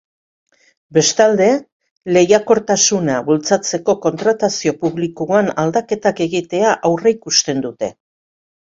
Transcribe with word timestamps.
Bestalde, 0.97 1.49
lehiakortasuna 2.15 3.19
bultzatzeko 3.29 3.97
kontratazio 4.09 4.77
publikoan 4.83 5.55
aldaketak 5.67 6.27
egitea 6.31 6.77
aurreikusten 6.93 7.67
dute. 7.71 7.97